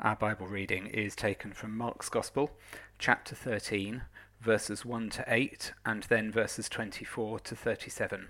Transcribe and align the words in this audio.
Our 0.00 0.14
Bible 0.14 0.46
reading 0.46 0.86
is 0.86 1.16
taken 1.16 1.52
from 1.52 1.76
Mark's 1.76 2.08
Gospel, 2.08 2.52
chapter 3.00 3.34
13, 3.34 4.02
verses 4.40 4.84
1 4.84 5.10
to 5.10 5.24
8, 5.26 5.72
and 5.84 6.04
then 6.04 6.30
verses 6.30 6.68
24 6.68 7.40
to 7.40 7.56
37. 7.56 8.28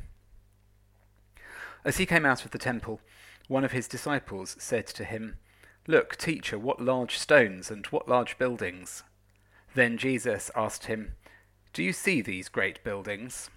As 1.84 1.98
he 1.98 2.06
came 2.06 2.24
out 2.24 2.46
of 2.46 2.52
the 2.52 2.58
temple, 2.58 3.02
one 3.48 3.64
of 3.64 3.72
his 3.72 3.86
disciples 3.86 4.56
said 4.58 4.86
to 4.86 5.04
him, 5.04 5.36
Look, 5.86 6.16
teacher, 6.16 6.58
what 6.58 6.80
large 6.80 7.18
stones 7.18 7.70
and 7.70 7.84
what 7.88 8.08
large 8.08 8.38
buildings. 8.38 9.02
Then 9.74 9.98
Jesus 9.98 10.50
asked 10.56 10.86
him, 10.86 11.16
Do 11.74 11.82
you 11.82 11.92
see 11.92 12.22
these 12.22 12.48
great 12.48 12.82
buildings? 12.82 13.50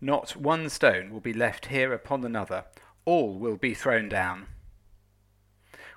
Not 0.00 0.34
one 0.34 0.68
stone 0.68 1.10
will 1.10 1.20
be 1.20 1.32
left 1.32 1.66
here 1.66 1.92
upon 1.92 2.24
another, 2.24 2.64
all 3.04 3.38
will 3.38 3.56
be 3.56 3.72
thrown 3.72 4.08
down. 4.08 4.48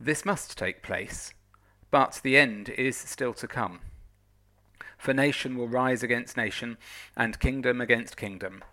this 0.00 0.24
must 0.24 0.56
take 0.56 0.82
place, 0.82 1.34
but 1.90 2.20
the 2.22 2.38
end 2.38 2.70
is 2.70 2.96
still 2.96 3.34
to 3.34 3.46
come. 3.46 3.80
For 4.96 5.12
nation 5.12 5.56
will 5.56 5.68
rise 5.68 6.02
against 6.02 6.36
nation, 6.36 6.78
and 7.16 7.38
kingdom 7.38 7.80
against 7.80 8.16
kingdom. 8.16 8.64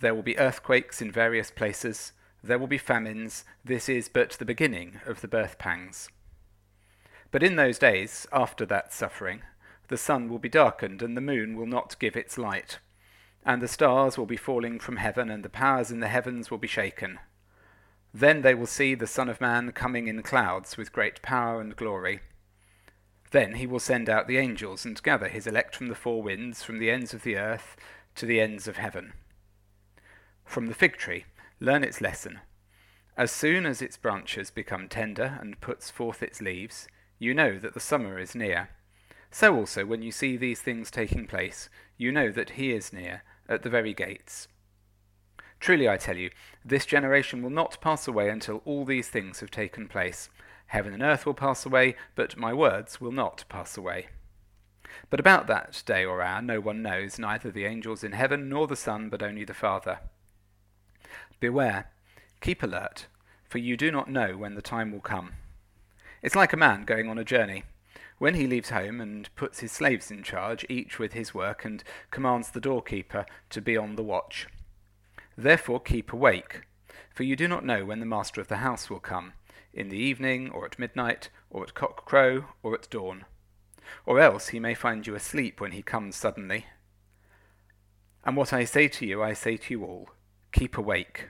There 0.00 0.14
will 0.14 0.22
be 0.22 0.38
earthquakes 0.38 1.00
in 1.00 1.12
various 1.12 1.50
places, 1.50 2.12
there 2.42 2.58
will 2.58 2.66
be 2.66 2.78
famines, 2.78 3.44
this 3.64 3.88
is 3.88 4.08
but 4.08 4.32
the 4.32 4.44
beginning 4.44 5.00
of 5.06 5.20
the 5.20 5.28
birth 5.28 5.58
pangs. 5.58 6.08
But 7.30 7.42
in 7.42 7.56
those 7.56 7.78
days, 7.78 8.26
after 8.32 8.66
that 8.66 8.92
suffering, 8.92 9.42
the 9.88 9.96
sun 9.96 10.28
will 10.28 10.38
be 10.38 10.48
darkened, 10.48 11.02
and 11.02 11.16
the 11.16 11.20
moon 11.20 11.56
will 11.56 11.66
not 11.66 11.98
give 11.98 12.16
its 12.16 12.36
light, 12.36 12.80
and 13.46 13.62
the 13.62 13.68
stars 13.68 14.18
will 14.18 14.26
be 14.26 14.36
falling 14.36 14.78
from 14.78 14.96
heaven, 14.96 15.30
and 15.30 15.44
the 15.44 15.48
powers 15.48 15.90
in 15.90 16.00
the 16.00 16.08
heavens 16.08 16.50
will 16.50 16.58
be 16.58 16.68
shaken. 16.68 17.18
Then 18.16 18.42
they 18.42 18.54
will 18.54 18.68
see 18.68 18.94
the 18.94 19.08
Son 19.08 19.28
of 19.28 19.40
Man 19.40 19.72
coming 19.72 20.06
in 20.06 20.22
clouds 20.22 20.76
with 20.76 20.92
great 20.92 21.20
power 21.20 21.60
and 21.60 21.74
glory. 21.74 22.20
Then 23.32 23.56
he 23.56 23.66
will 23.66 23.80
send 23.80 24.08
out 24.08 24.28
the 24.28 24.38
angels 24.38 24.84
and 24.84 25.02
gather 25.02 25.26
his 25.26 25.48
elect 25.48 25.74
from 25.74 25.88
the 25.88 25.96
four 25.96 26.22
winds, 26.22 26.62
from 26.62 26.78
the 26.78 26.92
ends 26.92 27.12
of 27.12 27.24
the 27.24 27.36
earth 27.36 27.74
to 28.14 28.24
the 28.24 28.40
ends 28.40 28.68
of 28.68 28.76
heaven. 28.76 29.14
From 30.44 30.66
the 30.66 30.74
fig 30.74 30.96
tree, 30.96 31.24
learn 31.58 31.82
its 31.82 32.00
lesson. 32.00 32.38
As 33.16 33.32
soon 33.32 33.66
as 33.66 33.82
its 33.82 33.96
branches 33.96 34.52
become 34.52 34.88
tender 34.88 35.36
and 35.40 35.60
puts 35.60 35.90
forth 35.90 36.22
its 36.22 36.40
leaves, 36.40 36.86
you 37.18 37.34
know 37.34 37.58
that 37.58 37.74
the 37.74 37.80
summer 37.80 38.20
is 38.20 38.36
near. 38.36 38.68
So 39.32 39.56
also, 39.56 39.84
when 39.84 40.02
you 40.02 40.12
see 40.12 40.36
these 40.36 40.60
things 40.60 40.88
taking 40.88 41.26
place, 41.26 41.68
you 41.96 42.12
know 42.12 42.30
that 42.30 42.50
he 42.50 42.70
is 42.70 42.92
near, 42.92 43.22
at 43.48 43.62
the 43.62 43.70
very 43.70 43.92
gates. 43.92 44.46
Truly 45.64 45.88
I 45.88 45.96
tell 45.96 46.18
you, 46.18 46.28
this 46.62 46.84
generation 46.84 47.42
will 47.42 47.48
not 47.48 47.80
pass 47.80 48.06
away 48.06 48.28
until 48.28 48.60
all 48.66 48.84
these 48.84 49.08
things 49.08 49.40
have 49.40 49.50
taken 49.50 49.88
place. 49.88 50.28
Heaven 50.66 50.92
and 50.92 51.02
earth 51.02 51.24
will 51.24 51.32
pass 51.32 51.64
away, 51.64 51.96
but 52.14 52.36
my 52.36 52.52
words 52.52 53.00
will 53.00 53.12
not 53.12 53.46
pass 53.48 53.78
away. 53.78 54.08
But 55.08 55.20
about 55.20 55.46
that 55.46 55.82
day 55.86 56.04
or 56.04 56.20
hour 56.20 56.42
no 56.42 56.60
one 56.60 56.82
knows, 56.82 57.18
neither 57.18 57.50
the 57.50 57.64
angels 57.64 58.04
in 58.04 58.12
heaven 58.12 58.50
nor 58.50 58.66
the 58.66 58.76
Son, 58.76 59.08
but 59.08 59.22
only 59.22 59.42
the 59.42 59.54
Father. 59.54 60.00
Beware, 61.40 61.90
keep 62.42 62.62
alert, 62.62 63.06
for 63.48 63.56
you 63.56 63.74
do 63.78 63.90
not 63.90 64.10
know 64.10 64.36
when 64.36 64.56
the 64.56 64.60
time 64.60 64.92
will 64.92 65.00
come. 65.00 65.32
It's 66.20 66.36
like 66.36 66.52
a 66.52 66.58
man 66.58 66.84
going 66.84 67.08
on 67.08 67.16
a 67.16 67.24
journey. 67.24 67.64
When 68.18 68.34
he 68.34 68.46
leaves 68.46 68.68
home 68.68 69.00
and 69.00 69.34
puts 69.34 69.60
his 69.60 69.72
slaves 69.72 70.10
in 70.10 70.24
charge, 70.24 70.66
each 70.68 70.98
with 70.98 71.14
his 71.14 71.32
work, 71.32 71.64
and 71.64 71.82
commands 72.10 72.50
the 72.50 72.60
doorkeeper 72.60 73.24
to 73.48 73.62
be 73.62 73.78
on 73.78 73.96
the 73.96 74.02
watch. 74.02 74.46
Therefore 75.36 75.80
keep 75.80 76.12
awake, 76.12 76.62
for 77.12 77.22
you 77.22 77.36
do 77.36 77.48
not 77.48 77.64
know 77.64 77.84
when 77.84 78.00
the 78.00 78.06
master 78.06 78.40
of 78.40 78.48
the 78.48 78.58
house 78.58 78.88
will 78.88 79.00
come, 79.00 79.32
in 79.72 79.88
the 79.88 79.98
evening, 79.98 80.50
or 80.50 80.64
at 80.64 80.78
midnight, 80.78 81.30
or 81.50 81.64
at 81.64 81.74
cock 81.74 82.04
crow, 82.04 82.44
or 82.62 82.74
at 82.74 82.88
dawn. 82.90 83.24
Or 84.06 84.20
else 84.20 84.48
he 84.48 84.60
may 84.60 84.74
find 84.74 85.06
you 85.06 85.14
asleep 85.14 85.60
when 85.60 85.72
he 85.72 85.82
comes 85.82 86.16
suddenly. 86.16 86.66
And 88.24 88.36
what 88.36 88.52
I 88.52 88.64
say 88.64 88.88
to 88.88 89.06
you, 89.06 89.22
I 89.22 89.32
say 89.32 89.56
to 89.56 89.74
you 89.74 89.84
all 89.84 90.10
keep 90.52 90.78
awake. 90.78 91.28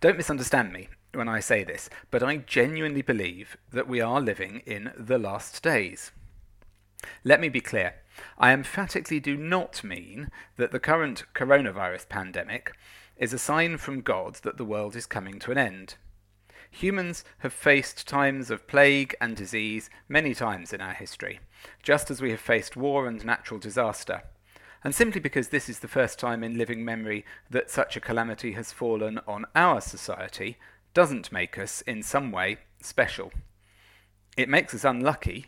Don't 0.00 0.18
misunderstand 0.18 0.72
me 0.72 0.88
when 1.12 1.28
I 1.28 1.40
say 1.40 1.64
this, 1.64 1.90
but 2.10 2.22
I 2.22 2.36
genuinely 2.36 3.02
believe 3.02 3.56
that 3.72 3.88
we 3.88 4.00
are 4.00 4.20
living 4.20 4.62
in 4.66 4.92
the 4.96 5.18
last 5.18 5.62
days. 5.62 6.12
Let 7.24 7.40
me 7.40 7.48
be 7.48 7.60
clear. 7.60 7.94
I 8.38 8.52
emphatically 8.52 9.20
do 9.20 9.36
not 9.36 9.84
mean 9.84 10.30
that 10.56 10.72
the 10.72 10.80
current 10.80 11.24
coronavirus 11.34 12.08
pandemic 12.08 12.72
is 13.16 13.32
a 13.32 13.38
sign 13.38 13.76
from 13.76 14.00
God 14.00 14.36
that 14.42 14.56
the 14.56 14.64
world 14.64 14.96
is 14.96 15.06
coming 15.06 15.38
to 15.40 15.52
an 15.52 15.58
end. 15.58 15.96
Humans 16.70 17.24
have 17.38 17.52
faced 17.52 18.06
times 18.06 18.50
of 18.50 18.66
plague 18.66 19.14
and 19.20 19.36
disease 19.36 19.90
many 20.08 20.34
times 20.34 20.72
in 20.72 20.80
our 20.80 20.94
history, 20.94 21.40
just 21.82 22.10
as 22.10 22.22
we 22.22 22.30
have 22.30 22.40
faced 22.40 22.76
war 22.76 23.06
and 23.06 23.24
natural 23.24 23.58
disaster. 23.58 24.22
And 24.82 24.94
simply 24.94 25.20
because 25.20 25.48
this 25.48 25.68
is 25.68 25.80
the 25.80 25.88
first 25.88 26.18
time 26.18 26.42
in 26.42 26.56
living 26.56 26.84
memory 26.84 27.26
that 27.50 27.70
such 27.70 27.96
a 27.96 28.00
calamity 28.00 28.52
has 28.52 28.72
fallen 28.72 29.20
on 29.26 29.44
our 29.54 29.80
society 29.80 30.56
doesn't 30.94 31.32
make 31.32 31.58
us, 31.58 31.82
in 31.82 32.02
some 32.02 32.32
way, 32.32 32.58
special. 32.80 33.32
It 34.36 34.48
makes 34.48 34.74
us 34.74 34.84
unlucky 34.84 35.46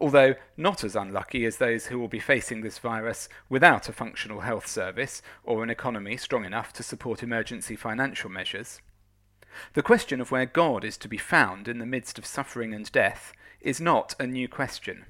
although 0.00 0.34
not 0.56 0.84
as 0.84 0.96
unlucky 0.96 1.44
as 1.44 1.56
those 1.56 1.86
who 1.86 1.98
will 1.98 2.08
be 2.08 2.20
facing 2.20 2.60
this 2.60 2.78
virus 2.78 3.28
without 3.48 3.88
a 3.88 3.92
functional 3.92 4.40
health 4.40 4.66
service 4.66 5.20
or 5.42 5.62
an 5.62 5.70
economy 5.70 6.16
strong 6.16 6.44
enough 6.44 6.72
to 6.72 6.82
support 6.82 7.22
emergency 7.22 7.76
financial 7.76 8.30
measures. 8.30 8.80
The 9.74 9.82
question 9.82 10.20
of 10.20 10.30
where 10.30 10.46
God 10.46 10.84
is 10.84 10.96
to 10.98 11.08
be 11.08 11.18
found 11.18 11.68
in 11.68 11.78
the 11.78 11.86
midst 11.86 12.18
of 12.18 12.26
suffering 12.26 12.72
and 12.72 12.90
death 12.92 13.32
is 13.60 13.80
not 13.80 14.14
a 14.20 14.26
new 14.26 14.48
question. 14.48 15.06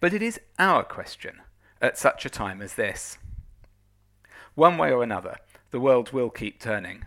But 0.00 0.12
it 0.12 0.22
is 0.22 0.40
our 0.58 0.84
question 0.84 1.40
at 1.80 1.98
such 1.98 2.26
a 2.26 2.30
time 2.30 2.60
as 2.60 2.74
this. 2.74 3.18
One 4.54 4.78
way 4.78 4.90
or 4.90 5.02
another, 5.02 5.36
the 5.70 5.80
world 5.80 6.12
will 6.12 6.30
keep 6.30 6.60
turning. 6.60 7.04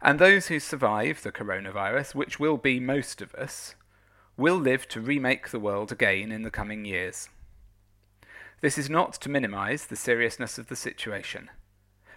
And 0.00 0.18
those 0.18 0.48
who 0.48 0.60
survive 0.60 1.22
the 1.22 1.32
coronavirus, 1.32 2.14
which 2.14 2.38
will 2.38 2.56
be 2.56 2.78
most 2.78 3.22
of 3.22 3.34
us, 3.34 3.74
will 4.36 4.56
live 4.56 4.88
to 4.88 5.00
remake 5.00 5.50
the 5.50 5.60
world 5.60 5.92
again 5.92 6.32
in 6.32 6.42
the 6.42 6.50
coming 6.50 6.84
years. 6.84 7.28
This 8.60 8.78
is 8.78 8.90
not 8.90 9.12
to 9.14 9.28
minimize 9.28 9.86
the 9.86 9.96
seriousness 9.96 10.58
of 10.58 10.68
the 10.68 10.76
situation, 10.76 11.50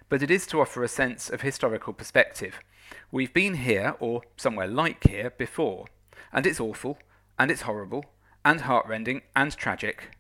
but 0.10 0.24
it 0.24 0.32
is 0.32 0.48
to 0.48 0.62
offer 0.62 0.84
a 0.84 0.88
sense 0.88 1.30
of 1.30 1.42
historical 1.42 1.94
perspective. 1.94 2.60
We've 3.12 3.34
been 3.34 3.56
here, 3.56 3.96
or 4.00 4.22
somewhere 4.36 4.68
like 4.68 5.04
here, 5.08 5.32
before, 5.32 5.86
and 6.32 6.46
it's 6.46 6.60
awful, 6.60 6.98
and 7.38 7.52
it's 7.52 7.64
horrible, 7.64 8.06
and 8.44 8.62
heartrending, 8.62 9.22
and 9.36 9.56
tragic, 9.56 10.18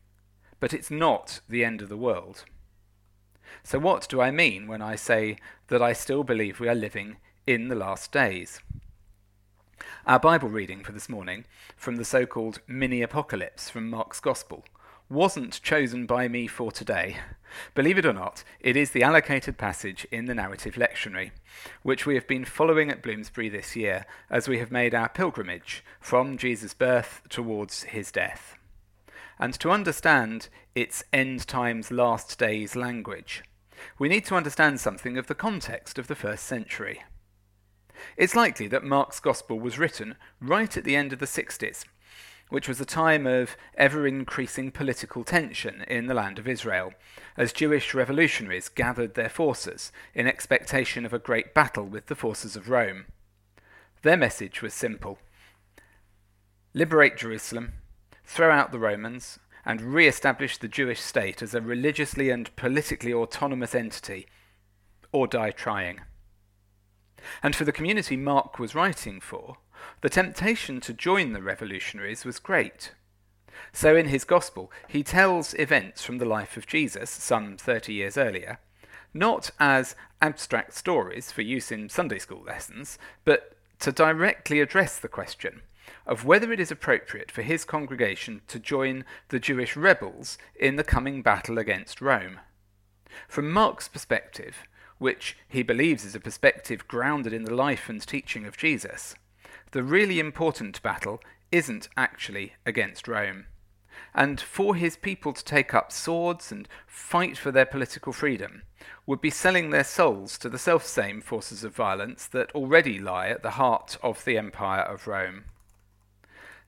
but 0.59 0.73
it's 0.73 0.91
not 0.91 1.39
the 1.47 1.63
end 1.63 1.81
of 1.81 1.89
the 1.89 1.97
world. 1.97 2.43
So, 3.63 3.79
what 3.79 4.07
do 4.09 4.21
I 4.21 4.29
mean 4.29 4.67
when 4.67 4.81
I 4.81 4.95
say 4.95 5.37
that 5.67 5.81
I 5.81 5.93
still 5.93 6.23
believe 6.23 6.59
we 6.59 6.67
are 6.67 6.75
living 6.75 7.17
in 7.45 7.69
the 7.69 7.75
last 7.75 8.11
days? 8.11 8.59
Our 10.07 10.19
Bible 10.19 10.47
reading 10.47 10.85
for 10.85 10.93
this 10.93 11.09
morning, 11.09 11.43
from 11.75 11.97
the 11.97 12.05
so 12.05 12.25
called 12.25 12.61
mini 12.65 13.01
apocalypse 13.01 13.69
from 13.69 13.89
Mark's 13.89 14.21
Gospel, 14.21 14.63
wasn't 15.09 15.61
chosen 15.61 16.05
by 16.05 16.29
me 16.29 16.47
for 16.47 16.71
today. 16.71 17.17
Believe 17.75 17.97
it 17.97 18.05
or 18.05 18.13
not, 18.13 18.45
it 18.61 18.77
is 18.77 18.91
the 18.91 19.03
allocated 19.03 19.57
passage 19.57 20.07
in 20.09 20.23
the 20.23 20.33
narrative 20.33 20.75
lectionary, 20.75 21.31
which 21.83 22.05
we 22.05 22.15
have 22.15 22.25
been 22.25 22.45
following 22.45 22.89
at 22.89 23.03
Bloomsbury 23.03 23.49
this 23.49 23.75
year 23.75 24.05
as 24.29 24.47
we 24.47 24.59
have 24.59 24.71
made 24.71 24.95
our 24.95 25.09
pilgrimage 25.09 25.83
from 25.99 26.37
Jesus' 26.37 26.73
birth 26.73 27.23
towards 27.27 27.83
his 27.83 28.09
death. 28.09 28.55
And 29.37 29.53
to 29.55 29.71
understand 29.71 30.47
its 30.73 31.03
end 31.11 31.45
times, 31.49 31.91
last 31.91 32.39
days 32.39 32.77
language, 32.77 33.43
we 33.99 34.07
need 34.07 34.23
to 34.27 34.35
understand 34.35 34.79
something 34.79 35.17
of 35.17 35.27
the 35.27 35.35
context 35.35 35.99
of 35.99 36.07
the 36.07 36.15
first 36.15 36.45
century. 36.45 37.01
It's 38.15 38.35
likely 38.35 38.67
that 38.67 38.83
Mark's 38.83 39.19
Gospel 39.19 39.59
was 39.59 39.79
written 39.79 40.15
right 40.41 40.75
at 40.75 40.83
the 40.83 40.95
end 40.95 41.13
of 41.13 41.19
the 41.19 41.25
60s, 41.25 41.83
which 42.49 42.67
was 42.67 42.79
a 42.79 42.85
time 42.85 43.27
of 43.27 43.57
ever 43.75 44.07
increasing 44.07 44.71
political 44.71 45.23
tension 45.23 45.83
in 45.87 46.07
the 46.07 46.13
land 46.13 46.39
of 46.39 46.47
Israel, 46.47 46.93
as 47.35 47.53
Jewish 47.53 47.93
revolutionaries 47.93 48.69
gathered 48.69 49.15
their 49.15 49.29
forces 49.29 49.91
in 50.13 50.27
expectation 50.27 51.05
of 51.05 51.13
a 51.13 51.19
great 51.19 51.53
battle 51.53 51.85
with 51.85 52.07
the 52.07 52.15
forces 52.15 52.55
of 52.55 52.69
Rome. 52.69 53.05
Their 54.01 54.17
message 54.17 54.61
was 54.61 54.73
simple 54.73 55.19
liberate 56.73 57.17
Jerusalem, 57.17 57.73
throw 58.23 58.51
out 58.51 58.71
the 58.71 58.77
Romans, 58.77 59.39
and 59.65 59.81
re 59.81 60.07
establish 60.07 60.57
the 60.57 60.67
Jewish 60.67 61.01
state 61.01 61.41
as 61.41 61.53
a 61.53 61.61
religiously 61.61 62.29
and 62.29 62.55
politically 62.55 63.13
autonomous 63.13 63.73
entity, 63.73 64.27
or 65.11 65.27
die 65.27 65.51
trying. 65.51 66.01
And 67.41 67.55
for 67.55 67.65
the 67.65 67.71
community 67.71 68.15
Mark 68.15 68.59
was 68.59 68.75
writing 68.75 69.19
for, 69.19 69.57
the 70.01 70.09
temptation 70.09 70.79
to 70.81 70.93
join 70.93 71.33
the 71.33 71.41
revolutionaries 71.41 72.25
was 72.25 72.39
great. 72.39 72.91
So 73.73 73.95
in 73.95 74.07
his 74.07 74.23
Gospel, 74.23 74.71
he 74.87 75.03
tells 75.03 75.53
events 75.55 76.03
from 76.03 76.17
the 76.17 76.25
life 76.25 76.57
of 76.57 76.67
Jesus, 76.67 77.09
some 77.09 77.57
30 77.57 77.93
years 77.93 78.17
earlier, 78.17 78.59
not 79.13 79.51
as 79.59 79.95
abstract 80.21 80.73
stories 80.73 81.31
for 81.31 81.41
use 81.41 81.71
in 81.71 81.89
Sunday 81.89 82.19
school 82.19 82.43
lessons, 82.43 82.97
but 83.25 83.55
to 83.79 83.91
directly 83.91 84.59
address 84.59 84.97
the 84.97 85.07
question 85.07 85.61
of 86.05 86.25
whether 86.25 86.51
it 86.51 86.59
is 86.59 86.71
appropriate 86.71 87.31
for 87.31 87.41
his 87.41 87.65
congregation 87.65 88.41
to 88.47 88.59
join 88.59 89.05
the 89.29 89.39
Jewish 89.39 89.75
rebels 89.75 90.37
in 90.59 90.75
the 90.75 90.83
coming 90.83 91.21
battle 91.21 91.57
against 91.57 92.01
Rome. 92.01 92.39
From 93.27 93.51
Mark's 93.51 93.87
perspective, 93.87 94.57
which 94.97 95.37
he 95.47 95.63
believes 95.63 96.05
is 96.05 96.15
a 96.15 96.19
perspective 96.19 96.87
grounded 96.87 97.33
in 97.33 97.43
the 97.43 97.53
life 97.53 97.89
and 97.89 98.05
teaching 98.05 98.45
of 98.45 98.57
Jesus, 98.57 99.15
the 99.71 99.83
really 99.83 100.19
important 100.19 100.81
battle 100.81 101.21
isn't 101.51 101.89
actually 101.95 102.53
against 102.65 103.07
Rome. 103.07 103.45
And 104.13 104.39
for 104.39 104.75
his 104.75 104.97
people 104.97 105.33
to 105.33 105.43
take 105.43 105.73
up 105.73 105.91
swords 105.91 106.51
and 106.51 106.67
fight 106.85 107.37
for 107.37 107.51
their 107.51 107.65
political 107.65 108.13
freedom 108.13 108.63
would 109.05 109.21
be 109.21 109.29
selling 109.29 109.69
their 109.69 109.83
souls 109.83 110.37
to 110.39 110.49
the 110.49 110.57
self-same 110.57 111.21
forces 111.21 111.63
of 111.63 111.75
violence 111.75 112.27
that 112.27 112.51
already 112.53 112.99
lie 112.99 113.29
at 113.29 113.43
the 113.43 113.51
heart 113.51 113.97
of 114.01 114.23
the 114.25 114.37
Empire 114.37 114.81
of 114.81 115.07
Rome. 115.07 115.45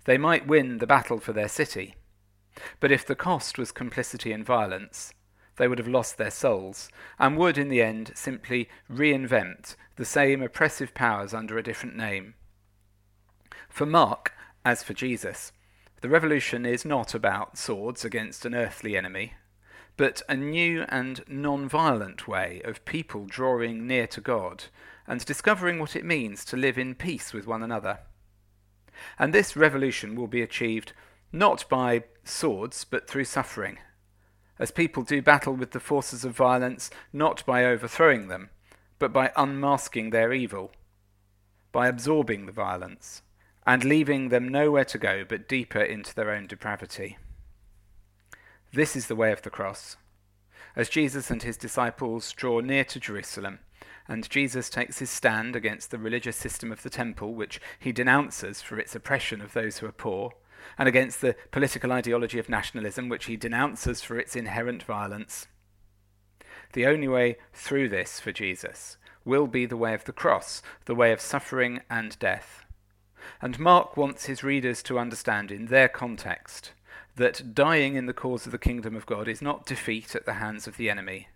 They 0.05 0.17
might 0.17 0.47
win 0.47 0.77
the 0.77 0.87
battle 0.87 1.19
for 1.19 1.33
their 1.33 1.47
city, 1.47 1.95
but 2.79 2.91
if 2.91 3.05
the 3.05 3.15
cost 3.15 3.57
was 3.57 3.71
complicity 3.71 4.31
in 4.31 4.43
violence, 4.43 5.13
they 5.59 5.67
would 5.67 5.77
have 5.77 5.87
lost 5.87 6.17
their 6.17 6.31
souls, 6.31 6.89
and 7.19 7.37
would 7.37 7.57
in 7.57 7.69
the 7.69 7.81
end 7.81 8.11
simply 8.15 8.67
reinvent 8.91 9.75
the 9.97 10.05
same 10.05 10.41
oppressive 10.41 10.95
powers 10.95 11.33
under 11.33 11.57
a 11.57 11.63
different 11.63 11.95
name. 11.95 12.33
For 13.67 13.85
Mark, 13.85 14.33
as 14.65 14.81
for 14.81 14.93
Jesus, 14.93 15.51
the 16.01 16.09
revolution 16.09 16.65
is 16.65 16.85
not 16.85 17.13
about 17.13 17.57
swords 17.57 18.05
against 18.05 18.45
an 18.45 18.55
earthly 18.55 18.95
enemy, 18.95 19.33
but 19.97 20.21
a 20.29 20.35
new 20.35 20.85
and 20.87 21.23
non 21.27 21.67
violent 21.67 22.25
way 22.25 22.61
of 22.63 22.85
people 22.85 23.25
drawing 23.25 23.85
near 23.85 24.07
to 24.07 24.21
God 24.21 24.63
and 25.05 25.23
discovering 25.25 25.77
what 25.77 25.95
it 25.95 26.05
means 26.05 26.45
to 26.45 26.55
live 26.55 26.77
in 26.77 26.95
peace 26.95 27.33
with 27.33 27.45
one 27.45 27.61
another. 27.61 27.99
And 29.17 29.33
this 29.33 29.57
revolution 29.57 30.15
will 30.15 30.27
be 30.27 30.41
achieved 30.41 30.93
not 31.33 31.67
by 31.67 32.05
swords, 32.23 32.85
but 32.85 33.09
through 33.09 33.25
suffering, 33.25 33.77
as 34.59 34.71
people 34.71 35.03
do 35.03 35.21
battle 35.21 35.53
with 35.53 35.71
the 35.71 35.79
forces 35.79 36.25
of 36.25 36.35
violence 36.35 36.89
not 37.13 37.45
by 37.45 37.63
overthrowing 37.63 38.27
them, 38.27 38.49
but 38.99 39.13
by 39.13 39.31
unmasking 39.35 40.09
their 40.09 40.33
evil, 40.33 40.71
by 41.71 41.87
absorbing 41.87 42.45
the 42.45 42.51
violence, 42.51 43.21
and 43.65 43.83
leaving 43.83 44.29
them 44.29 44.47
nowhere 44.47 44.85
to 44.85 44.97
go 44.97 45.23
but 45.27 45.47
deeper 45.47 45.81
into 45.81 46.13
their 46.13 46.31
own 46.31 46.45
depravity. 46.45 47.17
This 48.73 48.95
is 48.95 49.07
the 49.07 49.15
way 49.15 49.31
of 49.31 49.41
the 49.41 49.49
cross. 49.49 49.95
As 50.75 50.89
Jesus 50.89 51.31
and 51.31 51.41
his 51.41 51.57
disciples 51.57 52.31
draw 52.33 52.59
near 52.59 52.83
to 52.85 52.99
Jerusalem, 52.99 53.59
and 54.07 54.29
Jesus 54.29 54.69
takes 54.69 54.99
his 54.99 55.09
stand 55.09 55.55
against 55.55 55.91
the 55.91 55.97
religious 55.97 56.35
system 56.35 56.71
of 56.71 56.83
the 56.83 56.89
temple, 56.89 57.33
which 57.33 57.61
he 57.79 57.91
denounces 57.91 58.61
for 58.61 58.79
its 58.79 58.95
oppression 58.95 59.41
of 59.41 59.53
those 59.53 59.77
who 59.77 59.85
are 59.85 59.91
poor, 59.91 60.33
and 60.77 60.87
against 60.87 61.21
the 61.21 61.35
political 61.51 61.91
ideology 61.91 62.39
of 62.39 62.49
nationalism, 62.49 63.09
which 63.09 63.25
he 63.25 63.37
denounces 63.37 64.01
for 64.01 64.17
its 64.17 64.35
inherent 64.35 64.83
violence. 64.83 65.47
The 66.73 66.85
only 66.85 67.07
way 67.07 67.37
through 67.53 67.89
this 67.89 68.19
for 68.19 68.31
Jesus 68.31 68.97
will 69.25 69.47
be 69.47 69.65
the 69.65 69.77
way 69.77 69.93
of 69.93 70.05
the 70.05 70.13
cross, 70.13 70.61
the 70.85 70.95
way 70.95 71.11
of 71.11 71.21
suffering 71.21 71.81
and 71.89 72.17
death. 72.19 72.65
And 73.41 73.59
Mark 73.59 73.97
wants 73.97 74.25
his 74.25 74.43
readers 74.43 74.81
to 74.83 74.99
understand 74.99 75.51
in 75.51 75.67
their 75.67 75.87
context 75.87 76.71
that 77.15 77.53
dying 77.53 77.95
in 77.95 78.05
the 78.05 78.13
cause 78.13 78.45
of 78.45 78.51
the 78.51 78.57
kingdom 78.57 78.95
of 78.95 79.05
God 79.05 79.27
is 79.27 79.41
not 79.41 79.65
defeat 79.65 80.15
at 80.15 80.25
the 80.25 80.35
hands 80.35 80.67
of 80.67 80.77
the 80.77 80.89
enemy, 80.89 81.27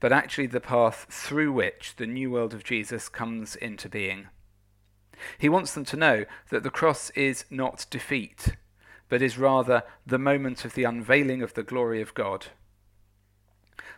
but 0.00 0.12
actually 0.12 0.46
the 0.46 0.60
path 0.60 1.06
through 1.10 1.52
which 1.52 1.94
the 1.96 2.06
new 2.06 2.30
world 2.30 2.54
of 2.54 2.64
Jesus 2.64 3.08
comes 3.08 3.54
into 3.56 3.88
being. 3.88 4.28
He 5.38 5.48
wants 5.48 5.74
them 5.74 5.84
to 5.86 5.96
know 5.96 6.24
that 6.50 6.62
the 6.62 6.70
cross 6.70 7.10
is 7.10 7.44
not 7.50 7.86
defeat, 7.90 8.56
but 9.08 9.22
is 9.22 9.38
rather 9.38 9.82
the 10.06 10.18
moment 10.18 10.64
of 10.64 10.74
the 10.74 10.84
unveiling 10.84 11.42
of 11.42 11.54
the 11.54 11.62
glory 11.62 12.00
of 12.00 12.14
God. 12.14 12.46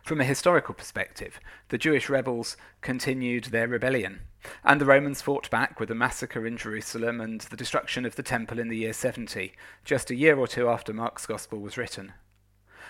From 0.03 0.19
a 0.19 0.25
historical 0.25 0.73
perspective, 0.73 1.39
the 1.69 1.77
Jewish 1.77 2.09
rebels 2.09 2.57
continued 2.81 3.45
their 3.45 3.67
rebellion, 3.67 4.21
and 4.63 4.81
the 4.81 4.85
Romans 4.85 5.21
fought 5.21 5.49
back 5.51 5.79
with 5.79 5.91
a 5.91 5.95
massacre 5.95 6.45
in 6.47 6.57
Jerusalem 6.57 7.21
and 7.21 7.41
the 7.41 7.57
destruction 7.57 8.05
of 8.05 8.15
the 8.15 8.23
temple 8.23 8.57
in 8.57 8.69
the 8.69 8.77
year 8.77 8.93
70, 8.93 9.53
just 9.85 10.09
a 10.09 10.15
year 10.15 10.37
or 10.37 10.47
two 10.47 10.67
after 10.67 10.91
Mark's 10.91 11.27
Gospel 11.27 11.59
was 11.59 11.77
written. 11.77 12.13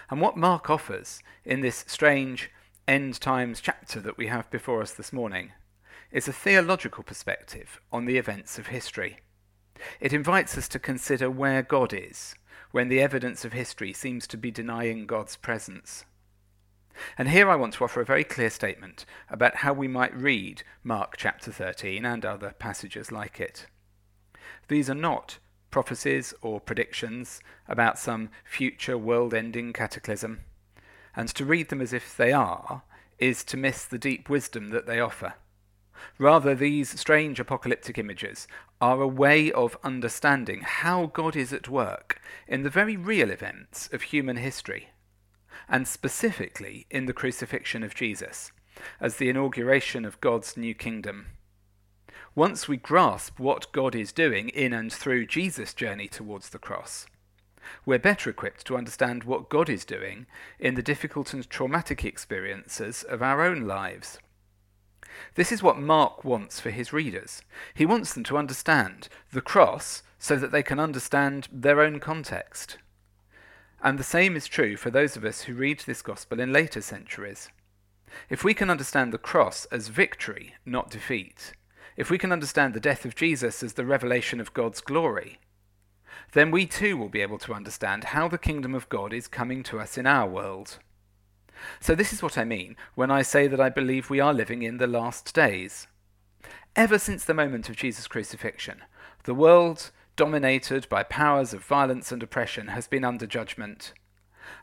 And 0.10 0.22
what 0.22 0.38
Mark 0.38 0.70
offers 0.70 1.22
in 1.44 1.60
this 1.60 1.84
strange 1.88 2.50
end 2.88 3.20
times 3.20 3.60
chapter 3.62 4.00
that 4.00 4.18
we 4.18 4.28
have 4.28 4.50
before 4.50 4.82
us 4.82 4.92
this 4.92 5.14
morning 5.14 5.52
is 6.12 6.28
a 6.28 6.34
theological 6.34 7.04
perspective 7.04 7.80
on 7.92 8.06
the 8.06 8.18
events 8.18 8.60
of 8.60 8.68
history. 8.68 9.20
It 10.00 10.14
invites 10.14 10.58
us 10.58 10.68
to 10.70 10.80
consider 10.80 11.30
where 11.30 11.62
God 11.62 11.94
is 11.94 12.36
when 12.72 12.88
the 12.88 13.02
evidence 13.02 13.44
of 13.44 13.54
history 13.54 13.94
seems 13.94 14.28
to 14.28 14.38
be 14.38 14.52
denying 14.52 15.06
God's 15.06 15.36
presence. 15.36 16.06
And 17.18 17.30
here 17.30 17.50
I 17.50 17.56
want 17.56 17.74
to 17.76 17.84
offer 17.84 18.02
a 18.02 18.06
very 18.06 18.24
clear 18.24 18.50
statement 18.50 19.06
about 19.30 19.58
how 19.58 19.74
we 19.74 19.88
might 19.88 20.16
read 20.16 20.64
Mark 20.84 21.16
chapter 21.18 21.52
13 21.52 22.06
and 22.06 22.26
other 22.26 22.54
passages 22.60 23.12
like 23.12 23.40
it. 23.40 23.68
These 24.68 24.90
are 24.90 24.96
not 24.96 25.40
prophecies 25.70 26.34
or 26.42 26.60
predictions 26.60 27.40
about 27.68 27.98
some 27.98 28.30
future 28.44 28.98
world 28.98 29.34
ending 29.34 29.74
cataclysm, 29.74 30.42
and 31.16 31.30
to 31.30 31.46
read 31.46 31.70
them 31.70 31.82
as 31.82 31.94
if 31.94 32.16
they 32.16 32.32
are 32.32 32.84
is 33.18 33.44
to 33.46 33.58
miss 33.58 33.86
the 33.86 33.98
deep 33.98 34.30
wisdom 34.30 34.70
that 34.70 34.86
they 34.86 35.00
offer. 35.00 35.36
Rather, 36.18 36.56
these 36.56 37.00
strange 37.00 37.40
apocalyptic 37.40 37.98
images 37.98 38.48
are 38.80 39.02
a 39.02 39.08
way 39.08 39.52
of 39.52 39.78
understanding 39.84 40.62
how 40.62 41.08
God 41.08 41.36
is 41.36 41.54
at 41.54 41.70
work 41.70 42.22
in 42.48 42.64
the 42.64 42.70
very 42.70 42.98
real 42.98 43.30
events 43.30 43.90
of 43.92 44.04
human 44.04 44.38
history 44.38 44.90
and 45.70 45.88
specifically 45.88 46.86
in 46.90 47.06
the 47.06 47.14
crucifixion 47.14 47.84
of 47.84 47.96
Jesus, 47.96 48.52
as 49.00 49.18
the 49.18 49.30
inauguration 49.30 50.06
of 50.06 50.20
God's 50.22 50.58
new 50.58 50.74
kingdom. 50.74 51.28
Once 52.36 52.68
we 52.68 52.78
grasp 52.78 53.40
what 53.40 53.72
God 53.72 53.96
is 53.96 54.12
doing 54.12 54.50
in 54.50 54.74
and 54.74 54.92
through 54.92 55.26
Jesus' 55.26 55.74
journey 55.74 56.08
towards 56.08 56.50
the 56.50 56.60
cross, 56.60 57.06
we're 57.86 58.00
better 58.00 58.30
equipped 58.30 58.66
to 58.66 58.78
understand 58.78 59.24
what 59.24 59.50
God 59.50 59.70
is 59.70 59.86
doing 59.86 60.26
in 60.60 60.76
the 60.76 60.82
difficult 60.82 61.34
and 61.34 61.50
traumatic 61.50 62.04
experiences 62.04 63.04
of 63.04 63.22
our 63.22 63.42
own 63.42 63.62
lives. 63.62 64.20
This 65.36 65.52
is 65.52 65.64
what 65.64 65.80
Mark 65.80 66.24
wants 66.24 66.60
for 66.60 66.70
his 66.70 66.94
readers. 66.94 67.42
He 67.74 67.86
wants 67.86 68.14
them 68.14 68.24
to 68.26 68.38
understand 68.38 69.08
the 69.32 69.42
cross 69.42 70.04
so 70.20 70.36
that 70.36 70.52
they 70.52 70.64
can 70.64 70.80
understand 70.80 71.48
their 71.52 71.82
own 71.82 72.00
context. 72.00 72.78
And 73.84 73.98
the 73.98 74.04
same 74.04 74.36
is 74.36 74.48
true 74.48 74.78
for 74.78 74.92
those 74.92 75.16
of 75.16 75.26
us 75.26 75.42
who 75.42 75.54
read 75.54 75.80
this 75.80 76.02
gospel 76.02 76.40
in 76.40 76.54
later 76.54 76.82
centuries. 76.82 77.50
If 78.30 78.44
we 78.44 78.54
can 78.54 78.70
understand 78.70 79.12
the 79.12 79.18
cross 79.18 79.66
as 79.66 79.88
victory, 79.88 80.54
not 80.66 80.92
defeat, 80.92 81.54
if 81.98 82.10
we 82.10 82.18
can 82.18 82.32
understand 82.32 82.74
the 82.74 82.80
death 82.80 83.06
of 83.06 83.16
Jesus 83.16 83.64
as 83.64 83.74
the 83.74 83.86
revelation 83.86 84.40
of 84.40 84.54
God's 84.54 84.82
glory, 84.82 85.40
then 86.34 86.52
we 86.52 86.66
too 86.66 86.98
will 86.98 87.10
be 87.10 87.22
able 87.22 87.40
to 87.40 87.54
understand 87.54 88.06
how 88.06 88.28
the 88.28 88.38
kingdom 88.38 88.76
of 88.76 88.90
God 88.90 89.14
is 89.14 89.28
coming 89.28 89.64
to 89.64 89.80
us 89.80 89.98
in 89.98 90.06
our 90.06 90.30
world. 90.30 90.80
So, 91.80 91.96
this 91.96 92.14
is 92.14 92.24
what 92.24 92.38
I 92.38 92.44
mean 92.44 92.76
when 92.96 93.12
I 93.12 93.22
say 93.22 93.48
that 93.48 93.60
I 93.60 93.70
believe 93.70 94.10
we 94.10 94.20
are 94.20 94.34
living 94.34 94.64
in 94.64 94.78
the 94.78 94.88
last 94.88 95.34
days. 95.34 95.88
Ever 96.76 96.98
since 96.98 97.26
the 97.26 97.34
moment 97.34 97.70
of 97.70 97.76
Jesus' 97.76 98.08
crucifixion, 98.08 98.82
the 99.24 99.34
world 99.34 99.92
dominated 100.16 100.88
by 100.90 101.04
powers 101.04 101.54
of 101.54 101.64
violence 101.64 102.12
and 102.12 102.22
oppression, 102.22 102.68
has 102.68 102.88
been 102.88 103.04
under 103.04 103.26
judgment. 103.26 103.94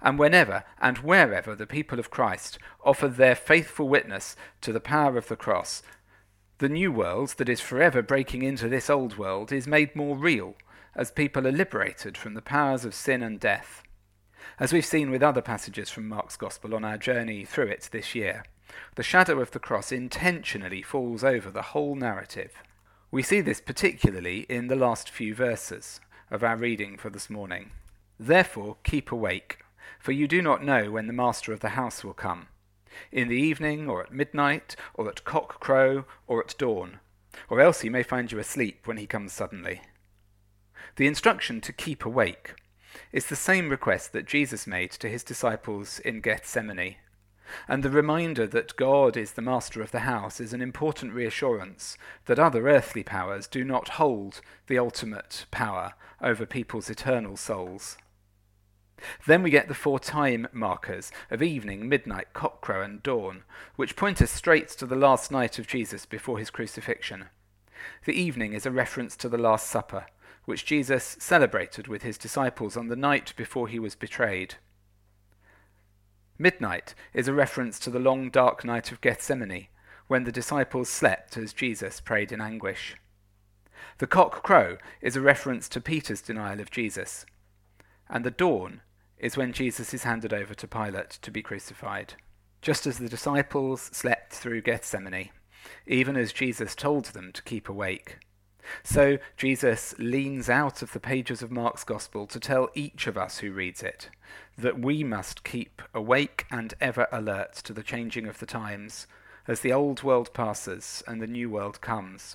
And 0.00 0.18
whenever 0.18 0.64
and 0.80 0.98
wherever 0.98 1.54
the 1.54 1.66
people 1.66 1.98
of 1.98 2.10
Christ 2.10 2.58
offer 2.84 3.08
their 3.08 3.34
faithful 3.34 3.88
witness 3.88 4.36
to 4.60 4.72
the 4.72 4.80
power 4.80 5.16
of 5.16 5.28
the 5.28 5.36
cross, 5.36 5.82
the 6.58 6.68
new 6.68 6.92
world 6.92 7.34
that 7.38 7.48
is 7.48 7.60
forever 7.60 8.02
breaking 8.02 8.42
into 8.42 8.68
this 8.68 8.90
old 8.90 9.16
world 9.16 9.52
is 9.52 9.66
made 9.66 9.96
more 9.96 10.16
real 10.16 10.54
as 10.94 11.10
people 11.10 11.46
are 11.46 11.52
liberated 11.52 12.16
from 12.16 12.34
the 12.34 12.42
powers 12.42 12.84
of 12.84 12.94
sin 12.94 13.22
and 13.22 13.40
death. 13.40 13.82
As 14.60 14.72
we've 14.72 14.84
seen 14.84 15.12
with 15.12 15.22
other 15.22 15.40
passages 15.40 15.88
from 15.88 16.08
Mark's 16.08 16.36
Gospel 16.36 16.74
on 16.74 16.84
our 16.84 16.98
journey 16.98 17.44
through 17.44 17.68
it 17.68 17.88
this 17.92 18.16
year, 18.16 18.42
the 18.96 19.04
shadow 19.04 19.40
of 19.40 19.52
the 19.52 19.60
cross 19.60 19.92
intentionally 19.92 20.82
falls 20.82 21.22
over 21.22 21.48
the 21.48 21.62
whole 21.62 21.94
narrative. 21.94 22.54
We 23.12 23.22
see 23.22 23.40
this 23.40 23.60
particularly 23.60 24.46
in 24.48 24.66
the 24.66 24.74
last 24.74 25.10
few 25.10 25.32
verses, 25.32 26.00
of 26.28 26.42
our 26.42 26.56
reading 26.56 26.96
for 26.96 27.08
this 27.08 27.30
morning. 27.30 27.70
Therefore, 28.18 28.78
keep 28.82 29.12
awake, 29.12 29.60
for 30.00 30.10
you 30.10 30.26
do 30.26 30.42
not 30.42 30.64
know 30.64 30.90
when 30.90 31.06
the 31.06 31.12
master 31.12 31.52
of 31.52 31.60
the 31.60 31.70
house 31.70 32.02
will 32.02 32.12
come 32.12 32.48
in 33.12 33.28
the 33.28 33.36
evening, 33.36 33.88
or 33.88 34.02
at 34.02 34.12
midnight, 34.12 34.74
or 34.92 35.08
at 35.08 35.22
cock 35.22 35.60
crow, 35.60 36.04
or 36.26 36.42
at 36.42 36.58
dawn, 36.58 36.98
or 37.48 37.60
else 37.60 37.82
he 37.82 37.88
may 37.88 38.02
find 38.02 38.32
you 38.32 38.40
asleep 38.40 38.88
when 38.88 38.96
he 38.96 39.06
comes 39.06 39.32
suddenly. 39.32 39.82
The 40.96 41.06
instruction 41.06 41.60
to 41.60 41.72
keep 41.72 42.04
awake 42.04 42.56
is 43.12 43.26
the 43.26 43.36
same 43.36 43.68
request 43.68 44.12
that 44.12 44.26
Jesus 44.26 44.66
made 44.66 44.90
to 44.92 45.08
his 45.08 45.22
disciples 45.22 45.98
in 46.00 46.20
Gethsemane. 46.20 46.96
And 47.66 47.82
the 47.82 47.90
reminder 47.90 48.46
that 48.46 48.76
God 48.76 49.16
is 49.16 49.32
the 49.32 49.42
master 49.42 49.80
of 49.80 49.90
the 49.90 50.00
house 50.00 50.40
is 50.40 50.52
an 50.52 50.60
important 50.60 51.14
reassurance 51.14 51.96
that 52.26 52.38
other 52.38 52.68
earthly 52.68 53.02
powers 53.02 53.46
do 53.46 53.64
not 53.64 53.90
hold 53.90 54.40
the 54.66 54.78
ultimate 54.78 55.46
power 55.50 55.94
over 56.20 56.44
people's 56.44 56.90
eternal 56.90 57.36
souls. 57.36 57.96
Then 59.26 59.42
we 59.42 59.50
get 59.50 59.68
the 59.68 59.74
four 59.74 60.00
time 60.00 60.48
markers 60.52 61.10
of 61.30 61.42
evening, 61.42 61.88
midnight, 61.88 62.28
cockcrow, 62.34 62.84
and 62.84 63.02
dawn, 63.02 63.44
which 63.76 63.96
point 63.96 64.20
us 64.20 64.30
straight 64.30 64.68
to 64.70 64.86
the 64.86 64.96
last 64.96 65.30
night 65.30 65.58
of 65.58 65.68
Jesus 65.68 66.04
before 66.04 66.38
his 66.38 66.50
crucifixion. 66.50 67.26
The 68.04 68.20
evening 68.20 68.52
is 68.54 68.66
a 68.66 68.72
reference 68.72 69.16
to 69.16 69.28
the 69.28 69.38
Last 69.38 69.68
Supper, 69.68 70.06
which 70.48 70.64
Jesus 70.64 71.14
celebrated 71.20 71.88
with 71.88 72.00
his 72.00 72.16
disciples 72.16 72.74
on 72.74 72.88
the 72.88 72.96
night 72.96 73.34
before 73.36 73.68
he 73.68 73.78
was 73.78 73.94
betrayed. 73.94 74.54
Midnight 76.38 76.94
is 77.12 77.28
a 77.28 77.34
reference 77.34 77.78
to 77.78 77.90
the 77.90 77.98
long 77.98 78.30
dark 78.30 78.64
night 78.64 78.90
of 78.90 79.02
Gethsemane, 79.02 79.66
when 80.06 80.24
the 80.24 80.32
disciples 80.32 80.88
slept 80.88 81.36
as 81.36 81.52
Jesus 81.52 82.00
prayed 82.00 82.32
in 82.32 82.40
anguish. 82.40 82.96
The 83.98 84.06
cock 84.06 84.42
crow 84.42 84.78
is 85.02 85.16
a 85.16 85.20
reference 85.20 85.68
to 85.68 85.82
Peter's 85.82 86.22
denial 86.22 86.60
of 86.60 86.70
Jesus, 86.70 87.26
and 88.08 88.24
the 88.24 88.30
dawn 88.30 88.80
is 89.18 89.36
when 89.36 89.52
Jesus 89.52 89.92
is 89.92 90.04
handed 90.04 90.32
over 90.32 90.54
to 90.54 90.66
Pilate 90.66 91.10
to 91.10 91.30
be 91.30 91.42
crucified. 91.42 92.14
Just 92.62 92.86
as 92.86 92.96
the 92.96 93.10
disciples 93.10 93.90
slept 93.92 94.32
through 94.32 94.62
Gethsemane, 94.62 95.28
even 95.86 96.16
as 96.16 96.32
Jesus 96.32 96.74
told 96.74 97.04
them 97.04 97.32
to 97.34 97.42
keep 97.42 97.68
awake. 97.68 98.16
So 98.82 99.18
Jesus 99.36 99.94
leans 99.98 100.50
out 100.50 100.82
of 100.82 100.92
the 100.92 101.00
pages 101.00 101.42
of 101.42 101.50
Mark's 101.50 101.84
Gospel 101.84 102.26
to 102.26 102.40
tell 102.40 102.68
each 102.74 103.06
of 103.06 103.16
us 103.16 103.38
who 103.38 103.52
reads 103.52 103.82
it 103.82 104.10
that 104.56 104.80
we 104.80 105.04
must 105.04 105.44
keep 105.44 105.80
awake 105.94 106.44
and 106.50 106.74
ever 106.80 107.06
alert 107.12 107.54
to 107.54 107.72
the 107.72 107.82
changing 107.82 108.26
of 108.26 108.38
the 108.38 108.46
times 108.46 109.06
as 109.46 109.60
the 109.60 109.72
old 109.72 110.02
world 110.02 110.32
passes 110.34 111.02
and 111.06 111.22
the 111.22 111.26
new 111.26 111.48
world 111.48 111.80
comes. 111.80 112.34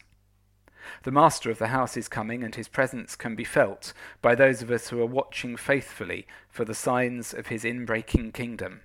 The 1.03 1.11
master 1.11 1.49
of 1.49 1.59
the 1.59 1.67
house 1.67 1.95
is 1.95 2.09
coming, 2.09 2.43
and 2.43 2.53
his 2.55 2.67
presence 2.67 3.15
can 3.15 3.35
be 3.35 3.45
felt 3.45 3.93
by 4.21 4.35
those 4.35 4.61
of 4.61 4.69
us 4.69 4.89
who 4.89 5.01
are 5.01 5.05
watching 5.05 5.55
faithfully 5.55 6.27
for 6.49 6.65
the 6.65 6.73
signs 6.73 7.33
of 7.33 7.47
his 7.47 7.63
inbreaking 7.63 8.33
kingdom. 8.33 8.81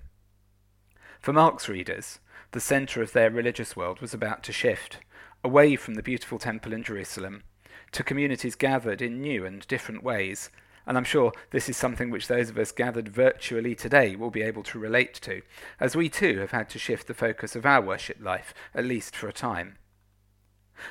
For 1.19 1.33
Mark's 1.33 1.67
readers, 1.67 2.19
the 2.51 2.61
centre 2.61 3.01
of 3.01 3.11
their 3.11 3.29
religious 3.29 3.75
world 3.75 3.99
was 3.99 4.13
about 4.13 4.43
to 4.43 4.53
shift, 4.53 4.99
away 5.43 5.75
from 5.75 5.95
the 5.95 6.03
beautiful 6.03 6.39
temple 6.39 6.73
in 6.73 6.83
Jerusalem, 6.83 7.43
to 7.91 8.03
communities 8.03 8.55
gathered 8.55 9.01
in 9.01 9.21
new 9.21 9.45
and 9.45 9.65
different 9.67 10.03
ways. 10.03 10.49
And 10.85 10.97
I'm 10.97 11.03
sure 11.03 11.31
this 11.51 11.69
is 11.69 11.77
something 11.77 12.09
which 12.09 12.27
those 12.27 12.49
of 12.49 12.57
us 12.57 12.71
gathered 12.71 13.09
virtually 13.09 13.75
today 13.75 14.15
will 14.15 14.31
be 14.31 14.41
able 14.41 14.63
to 14.63 14.79
relate 14.79 15.13
to, 15.21 15.41
as 15.79 15.95
we 15.95 16.09
too 16.09 16.39
have 16.39 16.51
had 16.51 16.69
to 16.69 16.79
shift 16.79 17.07
the 17.07 17.13
focus 17.13 17.55
of 17.55 17.65
our 17.65 17.81
worship 17.81 18.17
life, 18.19 18.53
at 18.73 18.85
least 18.85 19.15
for 19.15 19.27
a 19.27 19.33
time. 19.33 19.77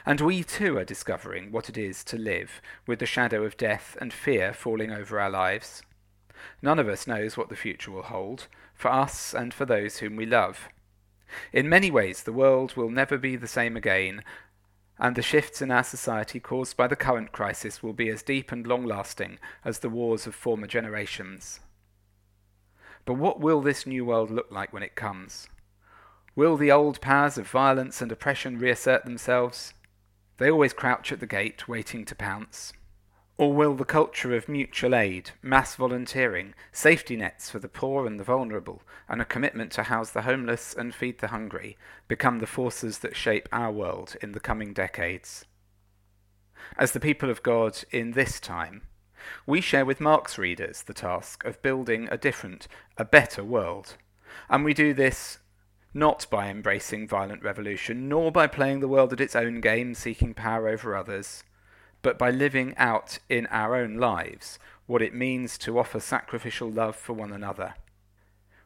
And 0.04 0.20
we 0.20 0.44
too 0.44 0.78
are 0.78 0.84
discovering 0.84 1.50
what 1.50 1.68
it 1.68 1.76
is 1.76 2.04
to 2.04 2.18
live 2.18 2.60
with 2.86 2.98
the 2.98 3.06
shadow 3.06 3.44
of 3.44 3.56
death 3.56 3.96
and 4.00 4.12
fear 4.12 4.52
falling 4.52 4.92
over 4.92 5.18
our 5.18 5.30
lives. 5.30 5.82
None 6.62 6.78
of 6.78 6.88
us 6.88 7.06
knows 7.06 7.36
what 7.36 7.48
the 7.48 7.56
future 7.56 7.90
will 7.90 8.02
hold, 8.02 8.46
for 8.74 8.92
us 8.92 9.34
and 9.34 9.52
for 9.52 9.64
those 9.64 9.98
whom 9.98 10.14
we 10.14 10.26
love. 10.26 10.68
In 11.52 11.68
many 11.68 11.90
ways, 11.90 12.22
the 12.22 12.32
world 12.32 12.76
will 12.76 12.90
never 12.90 13.18
be 13.18 13.36
the 13.36 13.48
same 13.48 13.76
again, 13.76 14.22
and 14.98 15.14
the 15.14 15.22
shifts 15.22 15.62
in 15.62 15.70
our 15.70 15.84
society 15.84 16.40
caused 16.40 16.76
by 16.76 16.86
the 16.86 16.96
current 16.96 17.32
crisis 17.32 17.82
will 17.82 17.92
be 17.92 18.08
as 18.08 18.22
deep 18.22 18.50
and 18.50 18.66
long 18.66 18.84
lasting 18.84 19.38
as 19.64 19.78
the 19.78 19.90
wars 19.90 20.26
of 20.26 20.34
former 20.34 20.66
generations. 20.66 21.60
But 23.04 23.14
what 23.14 23.40
will 23.40 23.60
this 23.60 23.86
new 23.86 24.04
world 24.04 24.30
look 24.30 24.50
like 24.50 24.72
when 24.72 24.82
it 24.82 24.96
comes? 24.96 25.48
Will 26.34 26.56
the 26.56 26.70
old 26.70 27.00
powers 27.00 27.38
of 27.38 27.48
violence 27.48 28.02
and 28.02 28.12
oppression 28.12 28.58
reassert 28.58 29.04
themselves? 29.04 29.72
They 30.36 30.50
always 30.50 30.72
crouch 30.72 31.10
at 31.10 31.20
the 31.20 31.26
gate, 31.26 31.66
waiting 31.66 32.04
to 32.04 32.14
pounce. 32.14 32.72
Or 33.38 33.52
will 33.52 33.74
the 33.74 33.84
culture 33.84 34.34
of 34.34 34.48
mutual 34.48 34.96
aid, 34.96 35.30
mass 35.42 35.76
volunteering, 35.76 36.54
safety 36.72 37.14
nets 37.14 37.48
for 37.48 37.60
the 37.60 37.68
poor 37.68 38.04
and 38.04 38.18
the 38.18 38.24
vulnerable, 38.24 38.82
and 39.08 39.22
a 39.22 39.24
commitment 39.24 39.70
to 39.72 39.84
house 39.84 40.10
the 40.10 40.22
homeless 40.22 40.74
and 40.74 40.92
feed 40.92 41.20
the 41.20 41.28
hungry 41.28 41.78
become 42.08 42.40
the 42.40 42.48
forces 42.48 42.98
that 42.98 43.14
shape 43.14 43.48
our 43.52 43.70
world 43.70 44.16
in 44.20 44.32
the 44.32 44.40
coming 44.40 44.72
decades? 44.72 45.46
As 46.76 46.90
the 46.90 46.98
people 46.98 47.30
of 47.30 47.44
God 47.44 47.78
in 47.92 48.10
this 48.10 48.40
time, 48.40 48.82
we 49.46 49.60
share 49.60 49.84
with 49.84 50.00
Mark's 50.00 50.36
readers 50.36 50.82
the 50.82 50.92
task 50.92 51.44
of 51.44 51.62
building 51.62 52.08
a 52.10 52.18
different, 52.18 52.66
a 52.96 53.04
better 53.04 53.44
world. 53.44 53.96
And 54.50 54.64
we 54.64 54.74
do 54.74 54.92
this 54.92 55.38
not 55.94 56.26
by 56.28 56.48
embracing 56.48 57.06
violent 57.06 57.44
revolution, 57.44 58.08
nor 58.08 58.32
by 58.32 58.48
playing 58.48 58.80
the 58.80 58.88
world 58.88 59.12
at 59.12 59.20
its 59.20 59.36
own 59.36 59.60
game, 59.60 59.94
seeking 59.94 60.34
power 60.34 60.68
over 60.68 60.96
others, 60.96 61.44
but 62.02 62.18
by 62.18 62.30
living 62.30 62.74
out 62.76 63.18
in 63.28 63.46
our 63.46 63.74
own 63.74 63.96
lives 63.96 64.58
what 64.86 65.02
it 65.02 65.14
means 65.14 65.58
to 65.58 65.78
offer 65.78 66.00
sacrificial 66.00 66.70
love 66.70 66.96
for 66.96 67.12
one 67.12 67.32
another. 67.32 67.74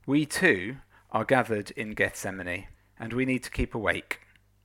We 0.06 0.26
too 0.26 0.76
are 1.10 1.24
gathered 1.24 1.70
in 1.72 1.90
Gethsemane, 1.94 2.66
and 2.98 3.12
we 3.12 3.24
need 3.24 3.42
to 3.42 3.50
keep 3.50 3.74
awake. 3.74 4.20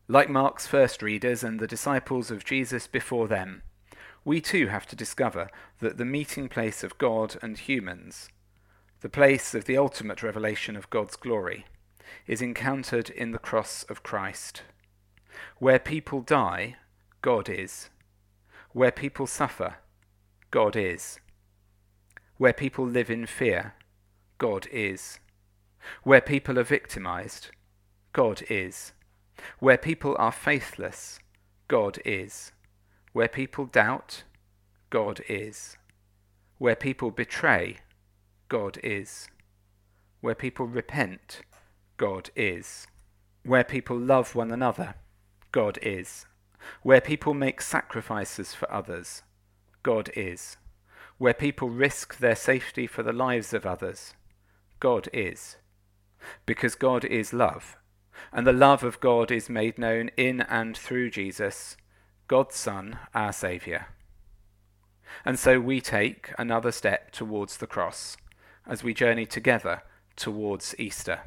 Like 0.08 0.30
Mark's 0.30 0.68
first 0.68 1.02
readers 1.02 1.44
and 1.44 1.60
the 1.60 1.68
disciples 1.68 2.32
of 2.32 2.46
Jesus 2.46 2.88
before 2.88 3.28
them, 3.28 3.64
we 4.24 4.42
too 4.42 4.68
have 4.68 4.86
to 4.88 4.96
discover 4.96 5.50
that 5.80 5.98
the 5.98 6.06
meeting 6.06 6.50
place 6.50 6.84
of 6.84 6.98
God 6.98 7.38
and 7.42 7.58
humans, 7.58 8.30
the 9.02 9.10
place 9.10 9.54
of 9.54 9.66
the 9.66 9.78
ultimate 9.78 10.22
revelation 10.22 10.76
of 10.76 10.90
God's 10.90 11.16
glory, 11.16 11.66
is 12.26 12.42
encountered 12.42 13.10
in 13.10 13.32
the 13.32 13.40
cross 13.40 13.84
of 13.84 14.04
Christ. 14.04 14.64
Where 15.60 15.80
people 15.80 16.22
die, 16.22 16.76
God 17.22 17.50
is. 17.50 17.90
Where 18.78 18.92
people 18.92 19.26
suffer, 19.26 19.78
God 20.52 20.76
is. 20.76 21.20
Where 22.38 22.54
people 22.54 22.86
live 22.86 23.10
in 23.10 23.26
fear, 23.26 23.74
God 24.38 24.68
is. 24.72 25.20
Where 26.04 26.22
people 26.22 26.60
are 26.60 26.64
victimized, 26.64 27.50
God 28.14 28.44
is. 28.52 28.92
Where 29.58 29.80
people 29.80 30.16
are 30.20 30.32
faithless, 30.32 31.18
God 31.68 31.98
is. 32.06 32.52
Where 33.14 33.28
people 33.28 33.66
doubt, 33.66 34.22
God 34.92 35.22
is. 35.28 35.76
Where 36.60 36.76
people 36.76 37.10
betray, 37.10 37.78
God 38.48 38.78
is. 38.84 39.28
Where 40.22 40.36
people 40.36 40.68
repent, 40.68 41.42
God 41.98 42.30
is. 42.36 42.86
Where 43.44 43.64
people 43.64 43.98
love 43.98 44.36
one 44.36 44.52
another, 44.52 44.94
God 45.52 45.80
is. 45.82 46.28
Where 46.84 47.02
people 47.02 47.34
make 47.34 47.62
sacrifices 47.62 48.54
for 48.54 48.72
others, 48.72 49.24
God 49.84 50.10
is. 50.16 50.58
Where 51.18 51.34
people 51.34 51.70
risk 51.70 52.18
their 52.18 52.36
safety 52.36 52.88
for 52.88 53.04
the 53.04 53.14
lives 53.14 53.54
of 53.54 53.66
others, 53.66 54.14
God 54.80 55.10
is. 55.14 55.58
Because 56.46 56.76
God 56.76 57.06
is 57.06 57.34
love, 57.34 57.78
and 58.32 58.46
the 58.46 58.54
love 58.54 58.84
of 58.84 59.00
God 59.00 59.32
is 59.32 59.50
made 59.50 59.78
known 59.78 60.10
in 60.18 60.42
and 60.42 60.78
through 60.78 61.12
Jesus, 61.12 61.78
God's 62.28 62.56
Son, 62.56 63.00
our 63.14 63.32
Saviour. 63.32 63.88
And 65.26 65.40
so 65.40 65.60
we 65.60 65.82
take 65.82 66.32
another 66.38 66.72
step 66.72 67.12
towards 67.12 67.58
the 67.58 67.68
cross 67.68 68.18
as 68.66 68.84
we 68.84 68.94
journey 68.94 69.26
together 69.26 69.84
towards 70.16 70.76
Easter. 70.78 71.22